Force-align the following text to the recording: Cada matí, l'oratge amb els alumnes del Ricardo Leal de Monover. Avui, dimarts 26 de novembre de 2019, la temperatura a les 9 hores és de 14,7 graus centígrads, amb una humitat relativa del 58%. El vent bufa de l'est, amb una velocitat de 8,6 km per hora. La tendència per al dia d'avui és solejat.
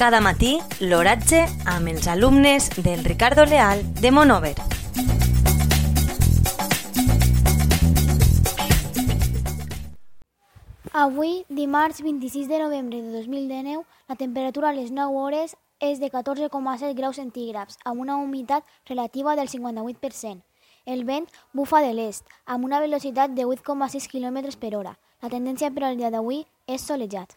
Cada 0.00 0.22
matí, 0.24 0.54
l'oratge 0.80 1.42
amb 1.68 1.90
els 1.90 2.06
alumnes 2.08 2.70
del 2.80 3.02
Ricardo 3.04 3.44
Leal 3.44 3.82
de 4.00 4.10
Monover. 4.10 4.54
Avui, 10.94 11.44
dimarts 11.50 12.00
26 12.00 12.48
de 12.48 12.62
novembre 12.62 13.02
de 13.02 13.12
2019, 13.12 13.84
la 14.08 14.16
temperatura 14.16 14.70
a 14.70 14.72
les 14.72 14.88
9 14.90 15.20
hores 15.20 15.52
és 15.80 16.00
de 16.00 16.08
14,7 16.08 16.94
graus 16.96 17.20
centígrads, 17.20 17.76
amb 17.84 18.00
una 18.00 18.16
humitat 18.16 18.64
relativa 18.88 19.36
del 19.36 19.52
58%. 19.52 20.40
El 20.86 21.04
vent 21.04 21.28
bufa 21.52 21.84
de 21.84 21.92
l'est, 21.92 22.24
amb 22.46 22.64
una 22.64 22.80
velocitat 22.80 23.36
de 23.36 23.44
8,6 23.44 24.08
km 24.08 24.56
per 24.56 24.74
hora. 24.80 24.96
La 25.20 25.28
tendència 25.28 25.68
per 25.68 25.84
al 25.84 26.00
dia 26.00 26.08
d'avui 26.08 26.46
és 26.64 26.88
solejat. 26.88 27.36